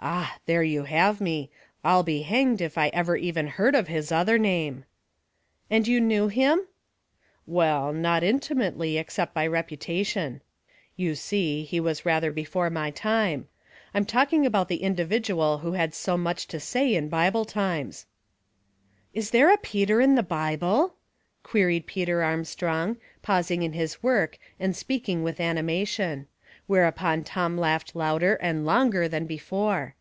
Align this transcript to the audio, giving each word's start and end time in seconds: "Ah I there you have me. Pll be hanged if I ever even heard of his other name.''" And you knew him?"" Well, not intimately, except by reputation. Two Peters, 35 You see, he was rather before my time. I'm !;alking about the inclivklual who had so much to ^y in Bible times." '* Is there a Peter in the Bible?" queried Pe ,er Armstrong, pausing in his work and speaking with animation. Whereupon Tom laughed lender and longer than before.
"Ah 0.02 0.36
I 0.36 0.38
there 0.46 0.62
you 0.62 0.84
have 0.84 1.20
me. 1.20 1.50
Pll 1.84 2.02
be 2.06 2.22
hanged 2.22 2.62
if 2.62 2.78
I 2.78 2.88
ever 2.88 3.16
even 3.16 3.46
heard 3.48 3.74
of 3.74 3.88
his 3.88 4.10
other 4.10 4.38
name.''" 4.38 4.86
And 5.70 5.86
you 5.86 6.00
knew 6.00 6.28
him?"" 6.28 6.62
Well, 7.46 7.92
not 7.92 8.24
intimately, 8.24 8.96
except 8.96 9.34
by 9.34 9.46
reputation. 9.46 10.36
Two 10.40 10.40
Peters, 10.96 10.96
35 10.96 11.00
You 11.00 11.14
see, 11.16 11.64
he 11.64 11.80
was 11.80 12.06
rather 12.06 12.32
before 12.32 12.70
my 12.70 12.90
time. 12.90 13.48
I'm 13.92 14.06
!;alking 14.06 14.46
about 14.46 14.68
the 14.68 14.80
inclivklual 14.82 15.60
who 15.60 15.72
had 15.72 15.92
so 15.92 16.16
much 16.16 16.46
to 16.48 16.56
^y 16.56 16.94
in 16.94 17.10
Bible 17.10 17.44
times." 17.44 18.06
'* 18.60 18.82
Is 19.12 19.32
there 19.32 19.52
a 19.52 19.58
Peter 19.58 20.00
in 20.00 20.14
the 20.14 20.22
Bible?" 20.22 20.94
queried 21.42 21.86
Pe 21.86 22.06
,er 22.08 22.22
Armstrong, 22.22 22.96
pausing 23.20 23.62
in 23.62 23.74
his 23.74 24.02
work 24.02 24.38
and 24.58 24.74
speaking 24.74 25.22
with 25.22 25.38
animation. 25.38 26.26
Whereupon 26.66 27.24
Tom 27.24 27.58
laughed 27.58 27.96
lender 27.96 28.36
and 28.40 28.64
longer 28.64 29.08
than 29.08 29.26
before. 29.26 29.96